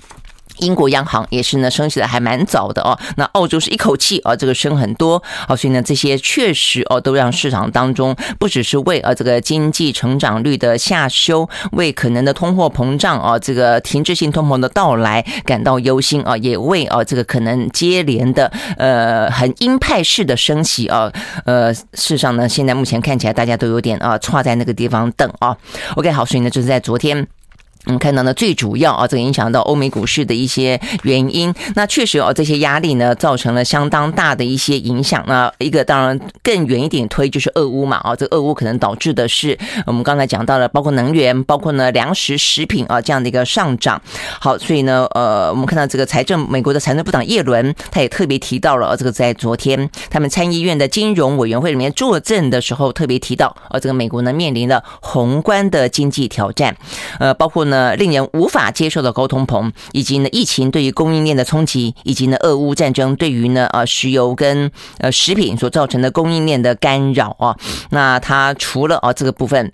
[0.58, 2.98] 英国央行也是呢，升息的还蛮早的哦。
[3.18, 21.12] 那澳洲是一口气啊，这个升很多，啊，所以呢，这些确实哦，都让市场当中不只是为啊这个经济成长率的下修，为可能的通货膨胀啊这个停滞性通膨的到来感到忧心啊，也为啊这个可能接连的呃很鹰派式的升息啊，
[21.46, 25.58] 呃，事实上呢，现在目前看起来大家都有点啊，差在那个地方等啊。
[25.96, 27.28] OK，好，所以呢，就是在昨天。
[27.86, 31.54] 我们看到呢，最主要啊，这个影响到欧美股市的一些原因。
[31.76, 35.22] 那确实哦，这些压力呢，造成了相当大的一些影响。
[35.28, 44.02] 那一个当然更远一点推，就是俄乌嘛啊，这个俄乌可能导致的是我们刚才讲到了，包括能源，包括呢粮食、食品啊这样的一个上涨。
[44.40, 56.74] 好，所以呢，呃，我们看到这个财政，美国的财政部长叶伦他也特别提到了，这个在昨天他们参议院的金融委员会里面作证的时候，特别提到，呃，这个美国呢面临了宏观的经济挑战，
[57.20, 57.73] 呃，包括呢。
[57.74, 67.58] 呃，令人无法接受的高通膨，以及呢疫情对于供应链的冲击，以及呢俄乌战争对于呢呃石油跟呃食品所造成的供应链的干扰啊，
[67.90, 69.74] 那它除了啊这个部分。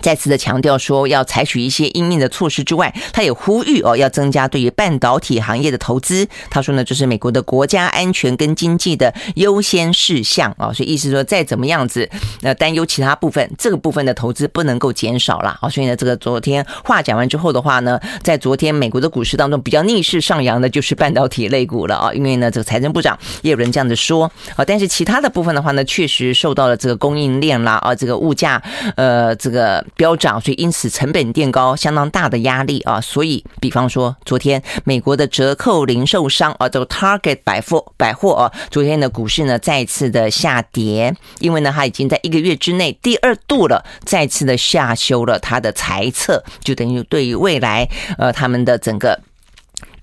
[0.00, 6.26] 再次的强调说要采取一些应应的措施之外，他也呼吁哦要增加对于半导体行业的投资。
[6.50, 12.08] 他说呢，这是美国的国家安全跟经济的优先事项啊，所以意思说再怎么样子，
[12.42, 15.68] 呃担忧其他部分，这个部分的投资不能够减少了啊。
[15.68, 28.62] 所以呢，这个昨天话讲完之后的话呢，在昨天美国的股市当中比较逆势上扬的就是半导体类股了啊，因为呢这个财政部长也有人这样子说啊，但是其他的部分的话呢，确实受到了这个供应链啦啊这个物价
[28.96, 29.85] 呃这个。
[29.94, 33.00] 飙涨，所以因此成本垫高，相当大的压力啊。
[33.00, 49.20] 所以，比方说，昨天美国的折扣零售商啊，这个 Target 百货百货啊，昨天的股市呢再次的下跌，因为呢，它已经在一个月之内第二度了，再次的下修了它的财测，就等于对于未来呃他们的整个。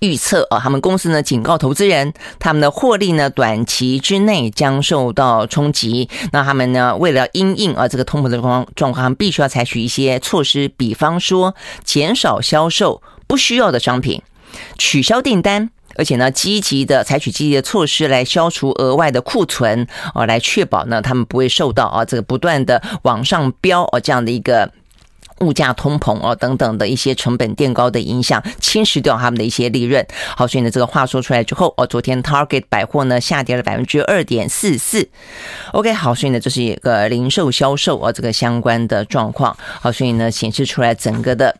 [0.04, 6.10] 预测啊，他们公司呢警告投资人，他们的获利呢短期之内将受到冲击。
[6.32, 14.20] 那他们呢为了因应啊这个通膨的状状况，必须要采取一些措施，比方说减少销售不需要的商品，
[14.76, 24.70] 取消订单，而且呢积极的采取积极的措施来消除额外的库存啊，来确保呢他们不会受到啊这个不断的往上飙啊这样的一个。
[25.44, 30.06] 物价通膨哦，等等的一些成本垫高的影响，侵蚀掉他们的一些利润。
[30.36, 35.08] 好，所以呢，这个话说出来之后，哦，昨天 Target 百货呢下跌了百分之二点四四。
[35.72, 39.56] OK，好，所以呢，这是一个零售销售哦，这个相关的状况。
[39.80, 41.54] 好，所以呢，显示出来整个的。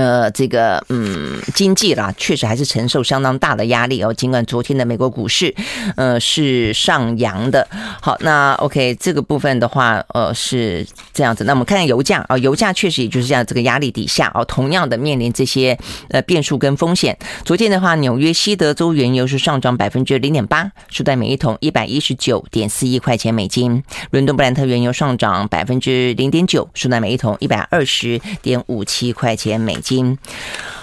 [0.00, 4.14] 呃，这个嗯，经济啦，确实还是承受相当大的压力哦。
[4.14, 5.54] 尽管昨天的美国股市，
[5.94, 7.68] 呃，是上扬的。
[8.00, 11.44] 好，那 OK，这个部分的话，呃，是这样子。
[11.44, 17.14] 那我们看看油价啊，油价确实也就是这样，这个压力底下哦，同样的面临这些呃变数跟风险。
[17.44, 23.84] 昨天的话，纽约西德州原油是上涨百分之零点八，收在每一桶一百一十九点四一块钱美金。
[24.12, 29.89] 伦敦布兰特原油上涨百分之零点九，收在每一桶一百二十点五七块钱美金。
[29.90, 30.16] 金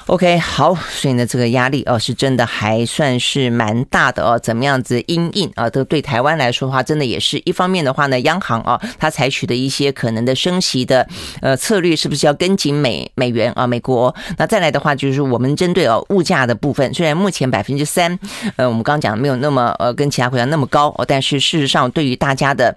[0.08, 4.38] ，OK，好，所以呢，这个压力哦，是真的还算是蛮大的哦。
[4.38, 5.70] 怎么样子因应啊？
[5.70, 11.08] 都对台湾来说的话，真的也是一方面的话呢，央行啊，它采取的一些可能的升息的
[11.42, 13.66] 呃策略，是不是要跟紧美美元啊？
[13.66, 18.20] 美国那再来的话，就是我们针对哦物价的部分，虽然目前百分之三，
[18.58, 22.76] 呃，我们刚刚讲没有那么呃跟其他国家那么高哦，但是事实上对于大家的。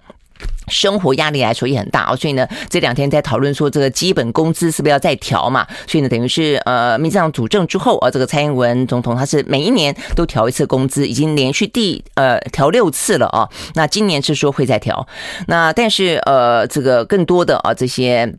[0.70, 5.66] 生活压力来说也很大哦，所以呢，这两天在讨论说这个基本工资是不是要再调嘛？
[5.87, 13.48] 所以呢，等于是呃，民进党主政之后啊，这个蔡英文总统他是每一年都调一次工资，已经连续第呃调六次了啊。
[13.74, 15.06] 那今年是说会再调，
[15.48, 18.33] 那但是呃，这个更多的啊这些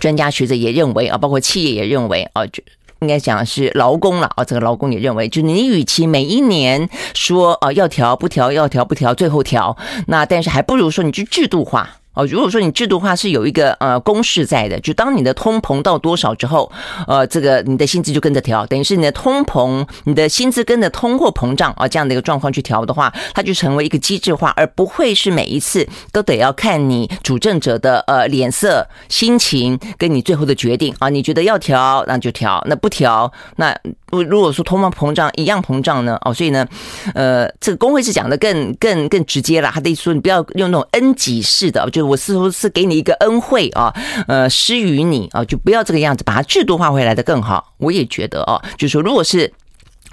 [0.00, 2.62] 专家学者也认为啊，包括企业也认为啊，就。
[3.00, 11.96] 应该讲是劳工了啊，这个劳工也认为，就是你与其每一年说啊要调不调要调不调，最后调，那但是还不如说你去制度化。
[12.18, 12.26] 哦。
[12.26, 16.70] 如果说你制度化是有一个呃公式在的，就当你的通膨到多少之后，
[17.06, 31.08] 呃，这个你的薪资就跟着调，等于是你的通膨，你的薪资跟着通货膨胀啊这样的一个状况去调的话，它就成为一个机制化，而不会是每一次都得要看你主政者的呃脸色、心情跟你最后的决定啊。
[31.08, 33.74] 你觉得要调，那就调；那不调，那
[34.10, 36.18] 如果说通货膨胀一样膨胀呢？
[36.22, 36.66] 哦，所以呢，
[37.14, 43.94] 呃，这个工会是讲的更更更直接了，他的意思说你不要用那种恩给式的，就我似乎是给你一个恩惠啊，
[44.26, 47.74] 呃，施予你啊，就不要这个样子，把它制度化会来的更好。
[47.76, 49.52] 我也觉得哦，就是说如果是。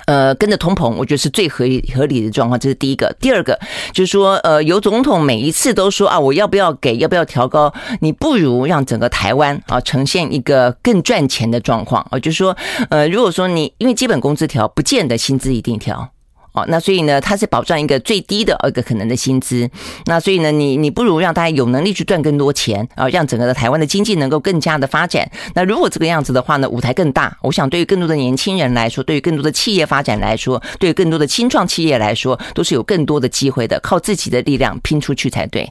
[0.07, 3.11] 呃，跟着通膨，我觉得是最合理合理的状况，这是第一个。
[3.19, 3.59] 第二个
[3.91, 7.73] 就是说，呃，有总统每一次都说啊，我要不要给，要不要调高？
[8.01, 12.55] 你不如让整个台湾啊呈现一个更赚钱的状况啊，就是说，
[12.89, 16.11] 呃，如果说你因为基本工资调，不见得薪资一定调。
[16.55, 19.69] 哦，那所以呢，它是保障一个最低的一个可能的薪资。
[20.05, 25.29] 那所以呢，你你不如让大家有能力去赚更多钱啊，让整个的台湾的经济能够更加的发展。
[25.53, 35.69] 那如果这个样子的话呢，舞台更大，我想对于更多的年轻人来说，对于更多的企业发展来说，对于更多的新创企业来说，都是有更多的机会的，靠自己的力量拼出去才对。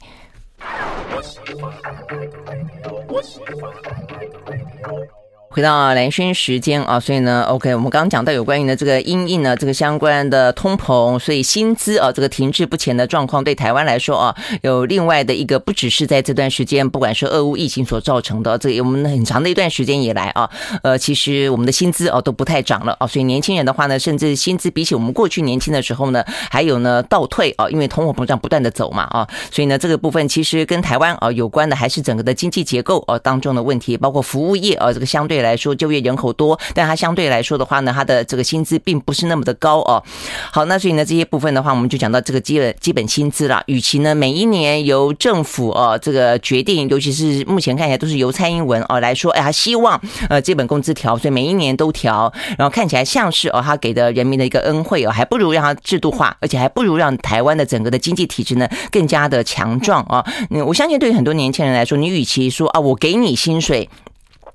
[5.55, 20.51] 回到蓝轩时间啊，所以呢，OK，我们刚刚讲到有关于呢这个因应呢这个相关的通膨，所以薪资啊这个停滞不前的状况，对台湾来说啊，有另外的一个，不只是在这段时间，不管是俄乌疫情所造成的，这个我们很长的一段时间以来啊，
[20.83, 35.44] 呃，其实我们的薪资啊都不太涨了啊，所以年轻人的话呢，甚至薪资比起我们过去年轻的时候呢，还有呢倒退啊，因为通货膨胀不断的走嘛啊，所以呢这个部分其实跟台湾啊有关的还是整个的经济结构啊当中的问题，包括服务业啊这个相对。
[35.45, 40.03] 来说就业人口多，但它相对来说的话呢，它的这个薪资并不是那么的高哦。
[40.51, 43.63] 好，那所以呢，这些部分的话，我们就讲到这个基本基本薪资了。
[43.67, 60.25] 与其呢每一年由政府哦这个决定，尤其是目前看起来都是由蔡英文哦来说，哎，他希望呃基本工资调，所以每一年都调，然后看起来像是哦他给的人民的一个恩惠哦，还不如让它制度化，而且还不如让台湾的整个的经济体制呢更加的强壮啊。
[60.67, 63.89] 我相信对于很多年轻人来说，你与其说啊我给你薪水。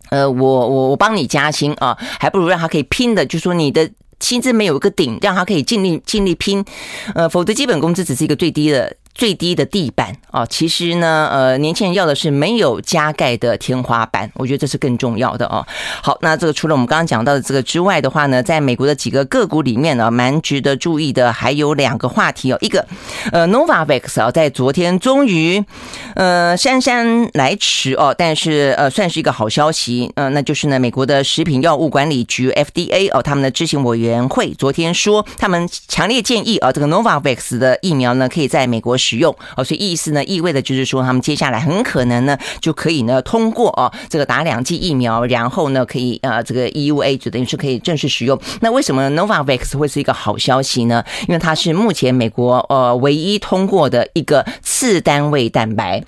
[0.10, 3.90] 呃，我我我帮你加薪啊，还不如让他可以拼的，就说你的
[4.20, 6.64] 薪资没有一个顶，让他可以尽力尽力拼，
[7.16, 8.96] 呃，否则基本工资只是一个最低的。
[9.14, 15.66] 最低的地板啊，其实呢，呃，年轻人要的是没有加盖的天花板，我觉得这是更重要的哦。
[16.02, 22.58] 好，那这个除了我们刚刚讲到的这个之外的话呢，在美国的几个个股里面呢，蛮值得注意的还有两个话题哦。
[22.62, 22.86] 一个，
[23.32, 25.64] 呃，Novavax 啊，在昨天终于
[26.16, 48.40] 呃姗姗来迟哦，但是呃算是一个好消息，呃，那就是呢，美国的食品药物管理局 FDA 哦，他们的执行委员会昨天说，他们强烈建议啊，这个 Novavax 的疫苗呢，可以在美国使用哦，所以意思呢，意味的就是说，他们接下来很可能呢，就可以呢通过哦，这个打两剂疫苗，然后呢可以呃这个 EUA 就等于是可以正式使用。
[48.62, 51.04] 那为什么 Novavax 会是一个好消息呢？
[51.28, 56.04] 因为它是目前美国呃唯一通过的一个次单位蛋白。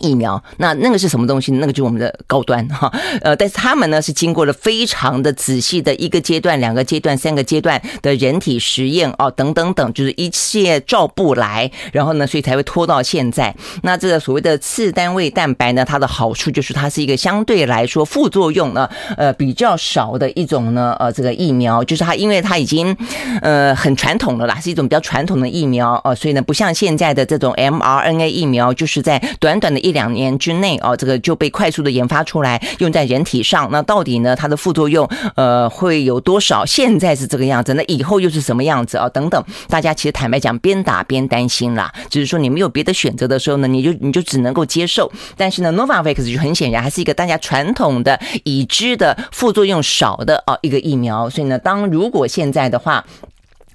[0.00, 1.52] 疫苗，那那个是什么东西？
[1.52, 2.90] 那个就是我们的高端哈，
[3.22, 13.54] 呃，但是他们呢是经过了非常的仔细的一个阶段、两个阶段、三个阶段的人体实验哦，等等等，就是一切照不来，然后呢，所以才会拖到现在。
[13.82, 18.88] 那这个所谓的次单位蛋白呢，它的好处就是它是一个相对来说副作用呢，
[19.18, 22.96] 呃，比较少的一种呢，呃，这个疫苗，就是它因为它已经
[23.42, 29.89] 呃很传统了啦，是一种比较传统的疫苗哦，所以呢，不像现在的这种 mRNA 疫苗，就是在短短的一。
[29.90, 33.68] 一两年之内哦，这个就被快速的研发出来，用在人体上。
[33.72, 36.64] 那到底呢，它的副作用呃会有多少？
[36.64, 39.08] 现在是这个样子，那以后又是什么样子啊？
[39.08, 41.92] 等等，大家其实坦白讲，边打边担心啦。
[42.08, 45.10] 只是说你没有别的选择的时候呢，你就你就只能够接受。
[45.36, 51.28] 但是呢，Novavax 就很显然还是一个大家传统的已知的副作用少的啊一个疫苗。
[51.28, 53.04] 所以呢，当如果现在的话。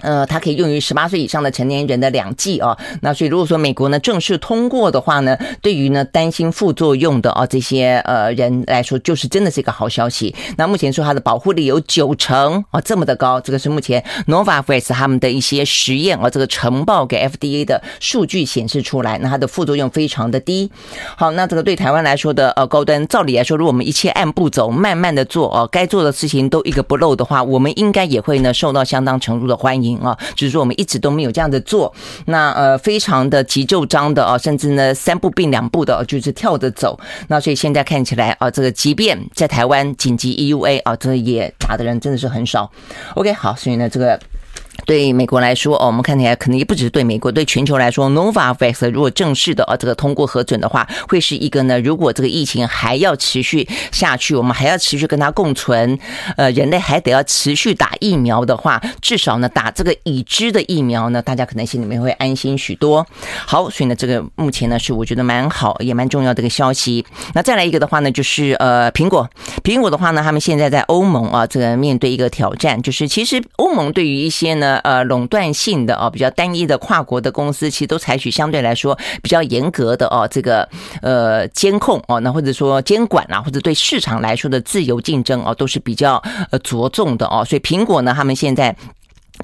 [0.06, 2.78] 呃，它可以用于十八岁以上的成年人的两剂哦。
[3.02, 10.34] 那所以如果说美国呢正式通过的话呢，对于呢担心副作用的哦这些呃人来说，就是真的是一个好消息。
[10.58, 20.70] 那目前说它的保护力有九成哦，这么的高，这个是目前 Novavax 他们的一些实验哦，这个呈报给 FDA 的数据显示出来，那它的副作用非常的低。
[21.18, 29.95] 好，那这个对台湾来说的呃高端，照理来说，如果我们一切按步走，慢慢的做哦，该做的事情都一个不漏的话，我们应该也会呢受到相当程度的欢迎。
[30.00, 31.94] 啊，就是说我们一直都没有这样的做，
[32.26, 37.00] 那呃非常的急就章的啊，甚至呢三步并两步的，就是跳着走。
[37.28, 42.72] 那所以现在看起来啊，这个即便在台湾紧急 EUA 啊，这也打的人真的是很少。
[43.16, 44.20] OK，好，所以呢这个。
[44.86, 55.98] 对美国来说哦，我们看起来可能也不只是对美国，对全球来说，Novavax 如果正式的啊这个通过核准的话，会是一个呢，如果这个疫情还要持续下去，我们还要持续跟它共存，
[56.38, 63.08] 呃，人类还得要持续打疫苗的话，至少呢打这个已知的疫苗呢，大家可能心里面会安心许多。
[63.48, 67.04] 好，所以呢，这个目前呢是我觉得蛮好也蛮重要的一个消息。
[67.34, 69.28] 那再来一个的话呢，就是呃苹果，
[69.64, 74.65] 苹果的话呢，他们现在在欧盟啊这个面对一个挑战，就是其实欧盟对于一些呢。
[74.84, 80.68] 呃，垄断性的哦，比较单一的跨国的公司，其实都采取相对来说比较严格的哦，这个
[81.02, 87.46] 呃监控哦，那或者说监管啊，或者对市场来说的自由竞争哦，都是比较呃着重的哦。
[87.46, 88.76] 所以苹果呢，他们现在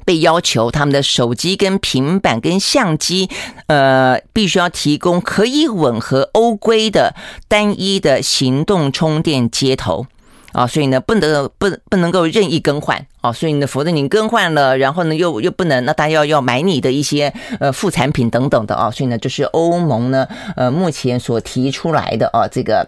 [0.06, 3.28] 被要求他们的手机跟平板跟相机，
[3.66, 7.14] 呃，必须要提供可以吻合欧规的
[7.46, 10.06] 单一的行动充电接头。
[10.52, 20.26] 啊，所以呢，不能不不能够任意更换啊，所以呢，否则你更换了，然后呢，又又不能，那大家要要买你的一些呃副产品等等的啊，所以呢，这是欧盟呢
[20.56, 22.86] 呃目前所提出来的啊这个。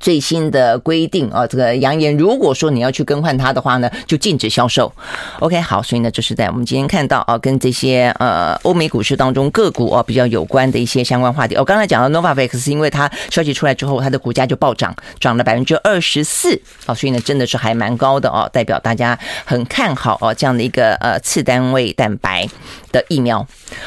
[0.00, 4.92] 最新的规定啊，这个扬言，如果说你要去更换它的话呢，就禁止销售。
[5.40, 11.56] OK，好，所以呢，就是在我们今天看到啊，跟这些呃欧美股市当中个股啊比较有关的一些相关话题。
[11.56, 22.46] 我刚才讲到 Novavax 是因为它消息出来之后，它的股价就暴涨，涨了百分之二十四啊，所以呢，真的是还蛮高的哦，代表大家很看好哦这样的一个呃次单位蛋白
[22.92, 23.44] 的疫苗。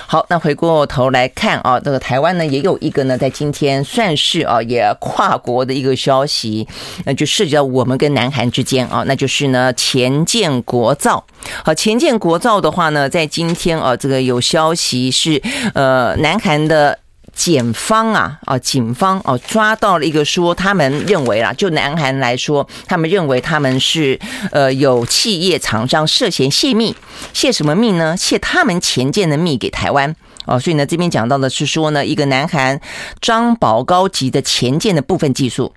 [0.08, 5.92] 好，那回过头来看啊，这个台湾呢也有一个呢，在今天算是啊也跨国的一个。
[6.02, 6.68] 消息，
[7.06, 11.24] 那就涉及到我们跟南韩之间啊，那就是呢，前建国造。
[11.64, 15.40] 好，前建国造的话呢，在今天啊，这个有消息是，
[15.76, 16.98] 呃，南韩的
[17.34, 24.20] 检方啊，啊，警方啊，抓到了一个说，他们认为啊，就南韩来说，他们认为他们是
[24.52, 26.96] 呃有企业厂商涉嫌泄密，
[27.34, 28.16] 泄什么密呢？
[28.18, 30.16] 泄他们前建的密给台湾。
[30.46, 32.82] 哦，所以呢，这边讲到的是说呢，一个南韩
[33.22, 35.74] 张宝高级的前建的部分技术。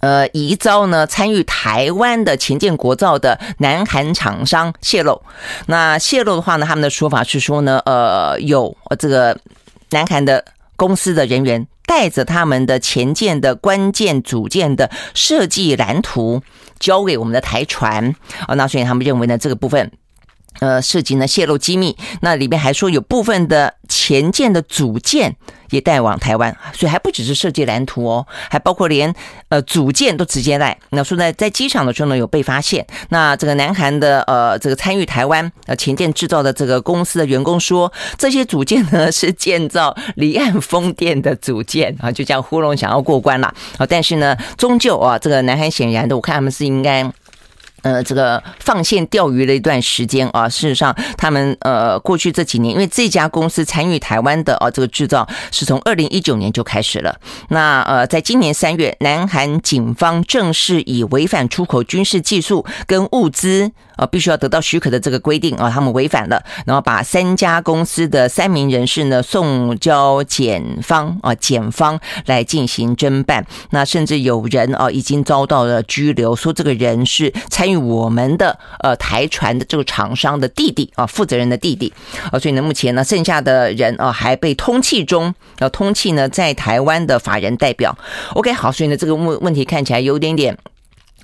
[0.00, 5.22] 呃，疑遭呢参与台湾的前建国造的南韩厂商泄露。
[5.66, 9.36] 那泄露的话呢，他们的说法是说呢，呃，有这个
[9.90, 10.44] 南韩的
[10.76, 16.42] 公司的人员带着他们的前舰的关键组件的设计蓝图
[16.78, 18.14] 交给我们的台船。
[18.46, 19.90] 啊，那所以他们认为呢，这个部分。
[20.60, 25.36] 呃，涉及呢泄露机密，那里面还说有部分的前舰的组件
[25.70, 29.14] 也带往台湾，所以还不只是设计蓝图哦，还包括连
[29.48, 30.78] 呃组件都直接带。
[30.90, 32.86] 那说在在机场的时候呢，有被发现。
[33.10, 43.86] 那这个南韩的呃这个参与台湾呃前舰制造的这个公司的员工说，这些组件呢是建造离岸风电的组件啊，就这样糊弄想要过关了啊。
[43.86, 47.10] 但是呢，终究啊，这个南韩显然的，我看他们是应该。
[47.82, 57.20] 呃，这个放线钓鱼的一段时间啊，事实上，他们呃过去这几年，因为这家公司参与台湾的啊这个制造是从二零一九年就开始了。
[57.50, 73.46] 那呃，在今年三月，南韩警方正式以违反出口军事技术跟物资啊必须要得到许可的这个规定啊，他们违反了，然后把三家公司的三名人士呢送交检方啊检方来进行侦办。
[73.70, 77.76] 那甚至有人啊已经遭到了拘留，说这个人是参与。
[77.86, 81.92] 我们的呃台船的这个厂商的弟弟啊，负责人的弟弟
[82.32, 87.96] 啊，所以呢，目前呢，剩下的人啊还被通气中，要通气呢在台湾的法人代表。
[88.34, 90.56] OK，好，所以呢，这个问问题看起来有点点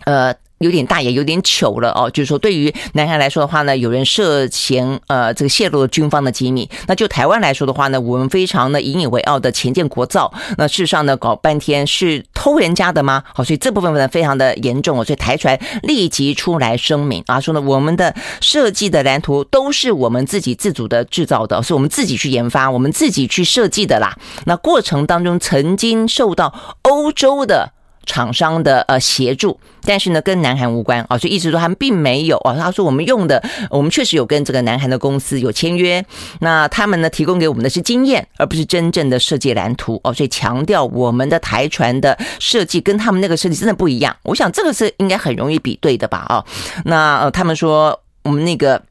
[0.04, 0.34] 呃。
[0.62, 2.08] 有点大，也有点糗了哦。
[2.10, 6.68] 就是说，对于南韩来说的话呢，有人涉嫌呃这个泄露了军方的机密。
[6.86, 13.22] 那就台湾来说的话呢，我们非常的引以为傲的前建国造，那事实上呢，搞半天是偷人家的吗？
[13.34, 15.04] 好，所以这部分呢非常的严重哦。
[15.04, 24.16] 所以台船立即出来声明啊，说呢，我们的设计的蓝图都是我们自己自主的制造的，是我们自己去研发，我们自己去设计的啦。
[24.46, 27.72] 那过程当中曾经受到欧洲的。
[28.04, 32.54] 厂商的呃协助，但是呢，跟南韩无关啊，所以意思说他们并没有啊。
[32.56, 36.04] 他说我们用的，我们确实有跟这个南韩的公司有签约，
[36.40, 40.12] 那他们呢提供给我们的是经验，而不是真正的设计蓝图哦。
[40.12, 44.16] 所以强调我们的台船的设计跟他们那个设计真的不一样。
[44.22, 46.18] 我想这个是应该很容易比对的吧？
[46.28, 46.44] 啊，
[46.84, 48.82] 那呃他们说我们那个。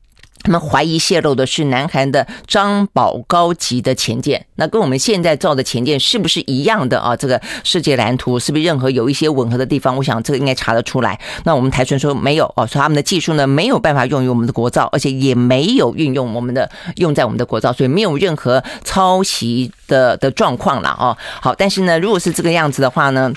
[0.44, 7.16] 他们怀疑泄露的是南韩的张宝高级的前舰，那跟我们现在造的前舰是不是一样的啊？
[7.16, 9.96] 这个世界蓝图是不是任何有一些吻合的地方？
[9.96, 11.20] 我想这个应该查得出来。
[11.44, 21.16] 那我们台船说没有哦，说他们的技术呢没有办法用于我们的国造，而且也没有运用我们的用在我们的国造，所以没有任何抄袭的的状况了哦。
[21.42, 23.32] 好，但是呢，如果是这个样子的话呢？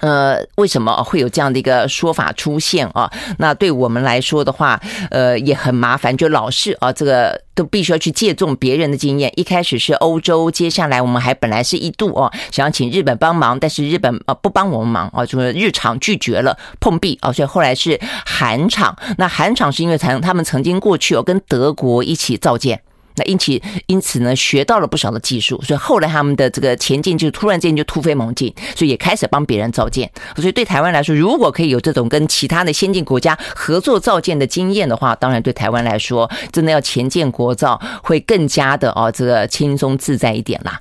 [0.00, 3.10] 呃，为什么会有这样的一个说法出现啊？
[3.38, 4.80] 那对我们来说的话，
[5.10, 9.32] 呃，也很麻烦，就老是啊，这个都必须要去借重别人的经验。
[9.36, 18.94] 一开始是欧洲，接下来我们还本来是一度哦，想要请日本帮忙，但是日本啊不帮我们忙啊，就是日常拒绝了碰壁啊，所以后来是韩厂。
[19.16, 22.82] 那韩厂是因为曾他们曾经过去哦跟德国一起造舰。
[23.16, 30.10] 那因此，因此呢，学到了不少的技术，所以后来他们的这个前进就突然间就突飞猛进，所以也开始帮别人造舰。
[30.36, 40.80] 所以对台湾来说，如果可以有这种跟其他的先进国家合作造舰的经验的话，当然对台湾来说，真的要前建国造会更加的哦，这个轻松自在一点啦。